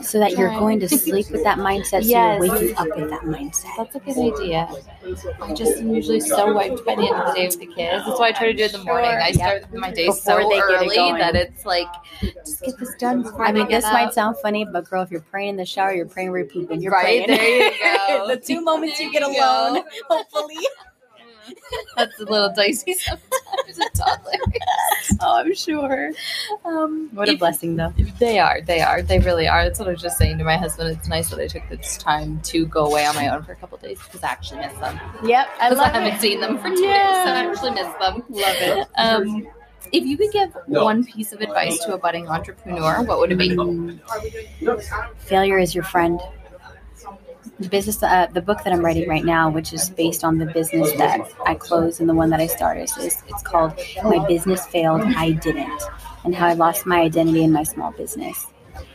so 0.02 0.18
that 0.18 0.32
you're 0.32 0.50
going 0.58 0.80
to 0.80 0.88
sleep 1.06 1.30
with 1.30 1.44
that 1.44 1.58
mindset, 1.58 2.02
so 2.02 2.08
Yes. 2.08 2.42
you're 2.42 2.52
waking 2.52 2.76
up 2.76 2.88
with 2.96 3.10
that 3.10 3.22
mindset. 3.22 3.66
that's 3.76 3.94
a 3.94 4.00
good 4.00 4.18
idea. 4.34 4.68
I 5.42 5.52
just 5.54 5.78
am 5.78 5.94
usually 5.94 6.20
so 6.20 6.52
wiped 6.52 6.84
by 6.84 6.94
the 6.96 7.02
end 7.02 7.14
of 7.14 7.26
the 7.28 7.32
day 7.34 7.46
with 7.46 7.58
the 7.60 7.66
kids. 7.66 8.04
That's 8.06 8.18
why 8.18 8.27
I 8.28 8.32
try 8.32 8.46
to 8.46 8.54
do 8.54 8.62
it 8.64 8.74
in 8.74 8.80
the 8.80 8.84
morning. 8.84 9.10
I 9.10 9.28
Yep. 9.28 9.34
start 9.34 9.74
my 9.74 9.90
day 9.90 10.06
Before 10.06 10.42
so 10.42 10.48
they 10.48 10.56
get 10.56 10.58
it 10.58 10.62
early 10.84 10.96
going. 10.96 11.18
that 11.18 11.34
it's 11.34 11.64
like, 11.64 11.86
just 12.44 12.62
get 12.62 12.78
this 12.78 12.94
done 12.96 13.22
before 13.22 13.44
I 13.44 13.52
mean, 13.52 13.64
they 13.64 13.70
get 13.70 13.82
this 13.82 13.92
might 13.92 14.12
sound 14.14 14.36
funny, 14.38 14.64
but 14.64 14.88
girl, 14.88 15.02
if 15.02 15.10
you're 15.10 15.20
praying 15.20 15.50
in 15.50 15.56
the 15.56 15.64
shower, 15.66 15.92
you're 15.94 16.06
praying 16.06 16.30
where 16.30 16.40
you're 16.40 16.48
pooping. 16.48 16.80
You're 16.82 16.92
Right, 16.92 17.24
praying. 17.26 17.38
there 17.38 17.70
you 17.70 17.70
go. 18.08 18.28
the 18.28 18.36
two 18.36 18.60
moments 18.60 19.00
you 19.00 19.10
get 19.12 19.22
you 19.22 19.28
alone, 19.28 19.82
go. 19.82 19.84
hopefully. 20.08 20.56
That's 21.96 22.20
a 22.20 22.24
little 22.24 22.52
dicey 22.54 22.92
sometimes 22.94 23.22
with 23.66 23.78
toddlers. 23.94 24.36
Oh, 25.20 25.38
I'm 25.40 25.54
sure. 25.54 26.10
Um, 26.64 27.08
What 27.12 27.28
a 27.28 27.32
if- 27.32 27.38
blessing, 27.38 27.76
though. 27.76 27.92
They 28.18 28.38
are. 28.38 28.60
They 28.60 28.80
are. 28.80 29.00
They 29.02 29.18
really 29.18 29.48
are. 29.48 29.64
That's 29.64 29.78
what 29.78 29.88
I 29.88 29.92
was 29.92 30.02
just 30.02 30.18
saying 30.18 30.38
to 30.38 30.44
my 30.44 30.56
husband. 30.56 30.96
It's 30.96 31.08
nice 31.08 31.30
that 31.30 31.40
I 31.40 31.46
took 31.46 31.68
this 31.70 31.96
time 31.98 32.40
to 32.44 32.66
go 32.66 32.86
away 32.86 33.04
on 33.06 33.14
my 33.14 33.28
own 33.28 33.42
for 33.42 33.52
a 33.52 33.56
couple 33.56 33.78
days 33.78 33.98
because 34.02 34.22
I 34.22 34.28
actually 34.28 34.60
miss 34.60 34.74
them. 34.74 35.00
Yep, 35.24 35.48
I 35.60 35.68
Because 35.70 35.78
I, 35.78 35.84
love 35.86 35.92
haven't 35.94 36.14
it. 36.14 36.20
seen 36.20 36.40
them 36.40 36.58
for 36.58 36.68
two 36.68 36.82
Yeah. 36.84 37.08
days 37.12 37.26
and 37.26 37.30
I 37.38 37.50
actually 37.50 37.70
miss 37.70 37.88
them. 37.98 38.22
Love 38.28 38.56
it. 38.58 38.88
Um, 38.96 39.48
if 39.92 40.04
you 40.04 40.16
could 40.18 40.30
give 40.32 40.52
one 40.66 41.04
piece 41.04 41.32
of 41.32 41.40
advice 41.40 41.78
to 41.86 41.94
a 41.94 41.98
budding 41.98 42.28
entrepreneur, 42.28 43.02
what 43.02 43.18
would 43.18 43.32
it 43.32 43.36
be? 43.38 43.50
Mm. 43.50 43.98
Failure 45.18 45.58
is 45.58 45.74
your 45.74 45.84
friend. 45.84 46.20
The 47.58 47.68
business, 47.68 48.02
uh, 48.02 48.26
the 48.32 48.40
book 48.40 48.62
that 48.64 48.72
I'm 48.72 48.84
writing 48.84 49.08
right 49.08 49.24
now, 49.24 49.50
which 49.50 49.72
is 49.72 49.90
based 49.90 50.22
on 50.24 50.38
the 50.38 50.46
business 50.46 50.92
that 50.92 51.20
I 51.44 51.54
closed 51.54 52.00
and 52.00 52.08
the 52.08 52.14
one 52.14 52.30
that 52.30 52.40
I 52.40 52.46
started, 52.46 52.88
is 53.00 53.22
it's 53.26 53.42
called 53.42 53.72
"My 54.04 54.24
Business 54.26 54.66
Failed, 54.66 55.02
I 55.02 55.32
Didn't," 55.32 55.82
and 56.24 56.34
how 56.34 56.46
I 56.46 56.52
lost 56.52 56.86
my 56.86 57.00
identity 57.00 57.42
in 57.42 57.52
my 57.52 57.64
small 57.64 57.92
business. 57.92 58.46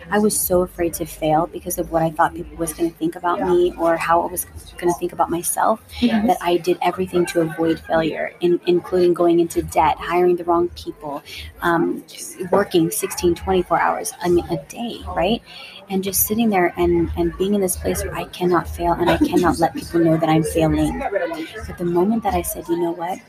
I 0.09 0.19
was 0.19 0.37
so 0.39 0.61
afraid 0.61 0.93
to 0.95 1.05
fail 1.05 1.47
because 1.47 1.77
of 1.77 1.91
what 1.91 2.03
I 2.03 2.11
thought 2.11 2.33
people 2.33 2.55
was 2.57 2.73
going 2.73 2.91
to 2.91 2.97
think 2.97 3.15
about 3.15 3.41
me 3.41 3.73
or 3.77 3.97
how 3.97 4.21
I 4.21 4.27
was 4.27 4.45
going 4.77 4.93
to 4.93 4.99
think 4.99 5.13
about 5.13 5.29
myself 5.29 5.83
mm-hmm. 5.99 6.27
that 6.27 6.37
I 6.41 6.57
did 6.57 6.77
everything 6.81 7.25
to 7.27 7.41
avoid 7.41 7.79
failure, 7.79 8.33
in, 8.41 8.59
including 8.67 9.13
going 9.13 9.39
into 9.39 9.61
debt, 9.61 9.97
hiring 9.97 10.35
the 10.35 10.43
wrong 10.43 10.69
people, 10.69 11.23
um, 11.61 12.03
working 12.51 12.91
16, 12.91 13.35
24 13.35 13.79
hours 13.79 14.13
I 14.21 14.29
mean, 14.29 14.45
a 14.45 14.57
day, 14.65 14.99
right? 15.07 15.41
And 15.89 16.03
just 16.03 16.27
sitting 16.27 16.49
there 16.49 16.73
and, 16.77 17.11
and 17.17 17.37
being 17.37 17.53
in 17.53 17.61
this 17.61 17.75
place 17.75 18.03
where 18.03 18.15
I 18.15 18.25
cannot 18.25 18.67
fail 18.67 18.93
and 18.93 19.09
I 19.09 19.17
cannot 19.17 19.59
let 19.59 19.73
people 19.73 19.99
know 19.99 20.17
that 20.17 20.29
I'm 20.29 20.43
failing. 20.43 20.99
But 20.99 21.77
the 21.77 21.85
moment 21.85 22.23
that 22.23 22.33
I 22.33 22.41
said, 22.41 22.67
you 22.67 22.77
know 22.79 22.91
what? 22.91 23.19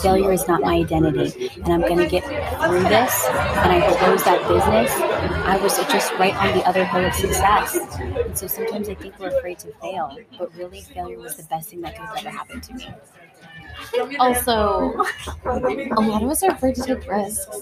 Failure 0.00 0.32
is 0.32 0.46
not 0.48 0.60
my 0.60 0.74
identity 0.74 1.50
and 1.56 1.68
i'm 1.68 1.80
going 1.80 1.98
to 1.98 2.08
get 2.08 2.24
through 2.24 2.82
this 2.84 3.26
and 3.26 3.72
i 3.72 3.96
close 3.98 4.22
that 4.24 4.40
business. 4.48 4.90
I 5.44 5.56
was 5.56 5.76
just 5.92 6.12
right 6.14 6.34
on 6.36 6.56
the 6.56 6.64
other 6.66 6.84
hill 6.84 7.04
of 7.04 7.14
success. 7.14 7.76
And 7.76 8.36
so 8.36 8.46
sometimes 8.46 8.88
i 8.88 8.94
think 8.94 9.18
we're 9.18 9.36
afraid 9.36 9.58
to 9.60 9.72
fail 9.80 10.16
but 10.38 10.54
really 10.56 10.82
failure 10.82 11.18
was 11.18 11.36
the 11.36 11.44
best 11.44 11.70
thing 11.70 11.80
that 11.82 11.96
could 11.96 12.06
have 12.06 12.18
ever 12.18 12.30
happen 12.30 12.60
to 12.60 12.74
me 12.74 12.86
also, 14.18 14.94
a 15.44 16.00
lot 16.00 16.22
of 16.22 16.28
us 16.30 16.42
are 16.42 16.50
afraid 16.50 16.74
to 16.76 16.82
take 16.82 17.08
risks. 17.08 17.58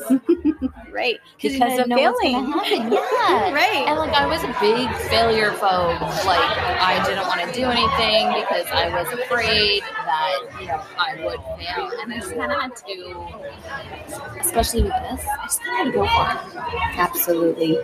right. 0.91 1.19
Because 1.41 1.79
of 1.79 1.87
failing. 1.87 2.55
Yeah. 2.71 3.53
right. 3.53 3.85
And 3.89 3.99
like 3.99 4.13
I 4.13 4.27
was 4.27 4.43
a 4.43 4.55
big 4.61 4.89
failure 5.09 5.51
phobe. 5.53 6.01
Like 6.25 6.41
I 6.81 7.03
didn't 7.07 7.27
want 7.27 7.41
to 7.41 7.53
do 7.53 7.65
anything 7.65 8.41
because 8.41 8.67
I 8.73 8.89
was 8.91 9.13
afraid 9.13 9.83
that, 9.83 10.61
you 10.61 10.67
know, 10.67 10.83
I 10.99 11.17
would 11.25 11.41
fail. 11.59 11.91
And 12.03 12.13
I 12.13 12.19
just 12.19 12.35
kind 12.35 12.53
of 12.53 12.61
had 12.61 12.77
to, 12.77 14.41
especially 14.41 14.83
with 14.83 14.93
this, 14.93 15.25
I 15.27 15.45
just 15.45 15.63
kind 15.63 15.89
of 15.89 15.93
had 15.93 15.93
to 15.93 15.99
go 15.99 16.07
for 16.07 16.59
it. 16.59 16.99
Absolutely. 16.99 17.79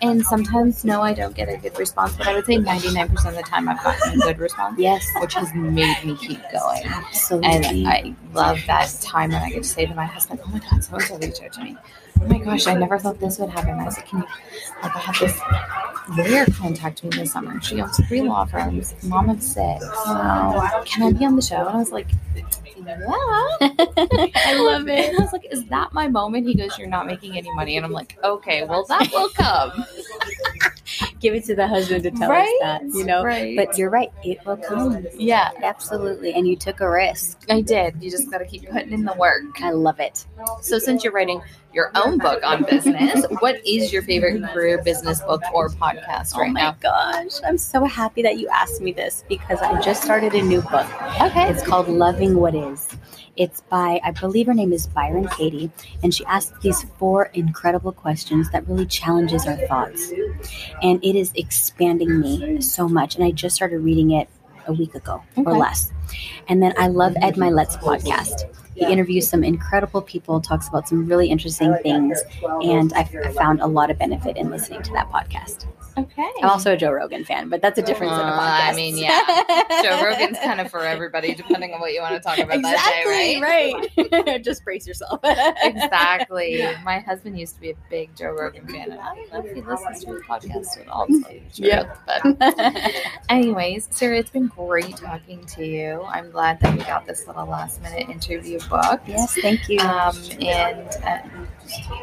And 0.00 0.24
sometimes, 0.24 0.84
no, 0.84 1.02
I 1.02 1.12
don't 1.12 1.34
get 1.34 1.48
a 1.48 1.56
good 1.56 1.76
response, 1.78 2.14
but 2.16 2.28
I 2.28 2.34
would 2.34 2.46
say 2.46 2.56
99% 2.56 3.28
of 3.28 3.34
the 3.34 3.42
time 3.42 3.68
I've 3.68 3.82
gotten 3.82 4.20
a 4.20 4.24
good 4.24 4.38
response. 4.38 4.78
Yes. 4.78 5.04
Which 5.20 5.34
has 5.34 5.52
made 5.54 6.04
me 6.04 6.16
keep 6.16 6.40
going. 6.52 6.84
Absolutely. 6.84 7.48
And 7.48 7.88
I 7.88 8.14
love 8.32 8.60
that 8.68 8.96
time 9.02 9.32
when 9.32 9.42
I 9.42 9.50
get 9.50 9.64
to 9.64 9.68
say 9.68 9.86
to 9.86 9.94
my 9.94 10.04
husband, 10.04 10.40
oh 10.44 10.48
my 10.50 10.60
God, 10.60 10.84
so 10.84 10.94
and 10.94 11.02
so 11.02 11.18
reached 11.18 11.42
out 11.42 11.52
to 11.54 11.64
me. 11.64 11.76
Oh 12.20 12.26
my 12.26 12.38
gosh, 12.38 12.66
I 12.66 12.74
never 12.74 12.98
thought 12.98 13.18
this 13.18 13.38
would 13.38 13.50
happen. 13.50 13.78
I 13.78 13.84
was 13.84 13.96
like, 13.96 14.06
can 14.06 14.20
you, 14.20 14.26
like, 14.82 14.94
I 14.94 14.98
had 14.98 15.16
this 15.16 15.40
lawyer 16.16 16.46
contact 16.46 17.02
me 17.02 17.10
this 17.10 17.32
summer. 17.32 17.60
She 17.60 17.80
owns 17.80 17.96
three 18.06 18.22
law 18.22 18.44
firms, 18.44 18.94
mom 19.04 19.30
of 19.30 19.42
six. 19.42 19.84
Wow. 19.84 20.82
Can 20.84 21.02
I 21.02 21.16
be 21.16 21.24
on 21.24 21.36
the 21.36 21.42
show? 21.42 21.56
And 21.56 21.68
I 21.68 21.76
was 21.76 21.92
like, 21.92 22.08
I 23.60 24.62
love 24.64 24.88
it. 24.88 25.14
I 25.14 25.22
was 25.22 25.32
like, 25.32 25.46
is 25.50 25.64
that 25.66 25.92
my 25.92 26.08
moment? 26.08 26.46
He 26.46 26.54
goes, 26.54 26.78
you're 26.78 26.88
not 26.88 27.06
making 27.06 27.36
any 27.36 27.52
money. 27.54 27.76
And 27.76 27.84
I'm 27.84 27.92
like, 27.92 28.16
okay, 28.24 28.64
well, 28.64 28.84
that 28.86 29.10
will 29.12 29.28
come. 29.30 29.84
Give 31.20 31.34
it 31.34 31.44
to 31.44 31.54
the 31.54 31.66
husband 31.66 32.04
to 32.04 32.10
tell 32.10 32.30
right? 32.30 32.46
us 32.46 32.80
that, 32.80 32.82
you 32.94 33.04
know? 33.04 33.24
Right. 33.24 33.56
But 33.56 33.76
you're 33.76 33.90
right. 33.90 34.12
It 34.24 34.38
will 34.44 34.56
come. 34.56 35.06
Yeah. 35.14 35.50
Absolutely. 35.62 36.32
And 36.34 36.46
you 36.46 36.56
took 36.56 36.80
a 36.80 36.88
risk. 36.88 37.44
I 37.50 37.60
did. 37.60 37.96
You 38.00 38.10
just 38.10 38.30
got 38.30 38.38
to 38.38 38.46
keep 38.46 38.68
putting 38.68 38.92
in 38.92 39.04
the 39.04 39.14
work. 39.14 39.60
I 39.62 39.70
love 39.70 40.00
it. 40.00 40.26
So, 40.60 40.78
since 40.78 41.02
you're 41.02 41.12
writing 41.12 41.40
your 41.72 41.90
own 41.94 42.18
book 42.18 42.42
on 42.44 42.64
business, 42.64 43.24
what 43.40 43.56
is 43.66 43.92
your 43.92 44.02
favorite 44.02 44.42
career 44.52 44.82
business 44.82 45.20
book 45.22 45.42
or 45.52 45.68
podcast 45.68 46.32
oh 46.36 46.40
right 46.40 46.52
now? 46.52 46.70
Oh 46.70 46.72
my 46.72 47.22
gosh. 47.22 47.40
I'm 47.44 47.58
so 47.58 47.84
happy 47.84 48.22
that 48.22 48.38
you 48.38 48.48
asked 48.48 48.80
me 48.80 48.92
this 48.92 49.24
because 49.28 49.60
I 49.60 49.80
just 49.80 50.02
started 50.02 50.34
a 50.34 50.42
new 50.42 50.62
book. 50.62 50.86
Okay. 51.20 51.48
It's 51.48 51.62
called 51.62 51.88
Loving 51.88 52.36
What 52.36 52.54
Is. 52.54 52.88
It's 53.38 53.60
by, 53.62 54.00
I 54.04 54.10
believe 54.10 54.46
her 54.48 54.54
name 54.54 54.72
is 54.72 54.88
Byron 54.88 55.28
Katie, 55.28 55.70
and 56.02 56.12
she 56.12 56.24
asks 56.26 56.58
these 56.60 56.82
four 56.98 57.26
incredible 57.34 57.92
questions 57.92 58.50
that 58.50 58.68
really 58.68 58.84
challenges 58.84 59.46
our 59.46 59.56
thoughts. 59.68 60.12
And 60.82 61.02
it 61.04 61.16
is 61.16 61.30
expanding 61.36 62.20
me 62.20 62.60
so 62.60 62.88
much. 62.88 63.14
And 63.14 63.24
I 63.24 63.30
just 63.30 63.54
started 63.54 63.78
reading 63.78 64.10
it 64.10 64.28
a 64.66 64.72
week 64.72 64.94
ago 64.94 65.22
okay. 65.38 65.48
or 65.48 65.56
less. 65.56 65.92
And 66.48 66.62
then 66.62 66.74
I 66.76 66.88
love 66.88 67.14
Ed 67.22 67.36
Mylett's 67.36 67.76
podcast. 67.76 68.52
He 68.78 68.92
interviews 68.92 69.28
some 69.28 69.42
incredible 69.42 70.02
people, 70.02 70.40
talks 70.40 70.68
about 70.68 70.88
some 70.88 71.06
really 71.06 71.28
interesting 71.28 71.76
things, 71.82 72.20
and 72.62 72.92
I've 72.92 73.10
found 73.34 73.60
a 73.60 73.66
lot 73.66 73.90
of 73.90 73.98
benefit 73.98 74.36
in 74.36 74.50
listening 74.50 74.82
to 74.82 74.92
that 74.92 75.10
podcast. 75.10 75.66
Okay. 75.98 76.30
I'm 76.42 76.50
also 76.50 76.74
a 76.74 76.76
Joe 76.76 76.92
Rogan 76.92 77.24
fan, 77.24 77.48
but 77.48 77.60
that's 77.60 77.76
a 77.78 77.82
different 77.82 78.12
uh, 78.12 78.16
set 78.18 78.26
of 78.26 78.34
podcasts. 78.34 78.72
I 78.72 78.76
mean, 78.76 78.96
yeah. 78.98 79.82
Joe 79.82 80.04
Rogan's 80.04 80.38
kind 80.38 80.60
of 80.60 80.70
for 80.70 80.80
everybody, 80.80 81.34
depending 81.34 81.74
on 81.74 81.80
what 81.80 81.92
you 81.92 82.00
want 82.00 82.14
to 82.14 82.20
talk 82.20 82.38
about 82.38 82.56
exactly, 82.56 82.70
that 82.70 83.04
day, 83.04 83.40
right? 83.40 84.12
Right. 84.12 84.44
Just 84.44 84.64
brace 84.64 84.86
yourself. 84.86 85.20
exactly. 85.24 86.64
My 86.84 87.00
husband 87.00 87.38
used 87.38 87.56
to 87.56 87.60
be 87.60 87.70
a 87.70 87.74
big 87.90 88.14
Joe 88.14 88.30
Rogan 88.30 88.68
fan, 88.68 88.92
and 88.92 89.00
I 89.00 89.14
don't 89.14 89.32
know 89.32 89.44
if 89.44 89.54
he 89.54 89.60
listens 89.60 90.04
to 90.04 90.12
his 90.12 90.22
podcast 90.22 90.80
at 90.80 90.88
all. 90.88 91.06
Yeah. 91.54 91.92
But 92.06 92.54
anyways, 93.28 93.88
Sarah, 93.90 94.18
it's 94.18 94.30
been 94.30 94.46
great 94.48 94.96
talking 94.96 95.44
to 95.46 95.66
you. 95.66 96.04
I'm 96.08 96.30
glad 96.30 96.60
that 96.60 96.78
we 96.78 96.84
got 96.84 97.06
this 97.06 97.26
little 97.26 97.46
last 97.46 97.82
minute 97.82 98.08
interview 98.08 98.60
book. 98.68 99.00
Yes, 99.06 99.34
thank 99.40 99.68
you. 99.68 99.80
Um, 99.80 100.16
and 100.40 100.88
uh, 101.04 101.18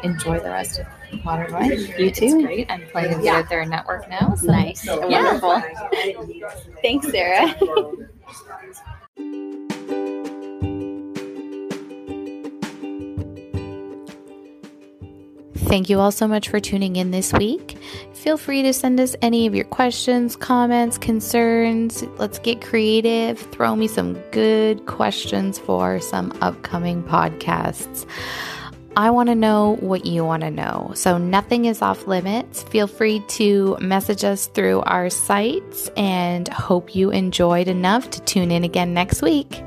enjoy 0.02 0.40
the 0.40 0.50
rest 0.50 0.80
of 0.80 1.24
Modern 1.24 1.52
Life. 1.52 1.98
You 1.98 2.10
too. 2.10 2.24
It's 2.24 2.34
great. 2.34 2.70
I'm 2.70 2.82
playing 2.88 3.24
yeah. 3.24 3.38
with 3.38 3.48
their 3.48 3.64
network 3.64 4.08
now. 4.08 4.34
So. 4.34 4.46
Nice. 4.46 4.84
Yeah. 4.84 5.38
Wonderful. 5.40 5.62
Thanks, 6.82 7.10
Sarah. 7.10 7.54
Thank 15.66 15.90
you 15.90 15.98
all 15.98 16.12
so 16.12 16.28
much 16.28 16.48
for 16.48 16.60
tuning 16.60 16.94
in 16.94 17.10
this 17.10 17.32
week. 17.32 17.76
Feel 18.14 18.36
free 18.36 18.62
to 18.62 18.72
send 18.72 19.00
us 19.00 19.16
any 19.20 19.48
of 19.48 19.54
your 19.54 19.64
questions, 19.64 20.36
comments, 20.36 20.96
concerns. 20.96 22.04
Let's 22.18 22.38
get 22.38 22.60
creative. 22.60 23.38
Throw 23.38 23.74
me 23.74 23.88
some 23.88 24.14
good 24.30 24.86
questions 24.86 25.58
for 25.58 26.00
some 26.00 26.32
upcoming 26.40 27.02
podcasts. 27.02 28.06
I 28.96 29.10
want 29.10 29.28
to 29.28 29.34
know 29.34 29.76
what 29.80 30.06
you 30.06 30.24
want 30.24 30.42
to 30.42 30.52
know. 30.52 30.92
So 30.94 31.18
nothing 31.18 31.64
is 31.64 31.82
off 31.82 32.06
limits. 32.06 32.62
Feel 32.62 32.86
free 32.86 33.20
to 33.30 33.76
message 33.80 34.22
us 34.22 34.46
through 34.46 34.82
our 34.82 35.10
sites 35.10 35.90
and 35.96 36.46
hope 36.48 36.94
you 36.94 37.10
enjoyed 37.10 37.66
enough 37.66 38.08
to 38.10 38.20
tune 38.22 38.52
in 38.52 38.62
again 38.62 38.94
next 38.94 39.20
week. 39.20 39.62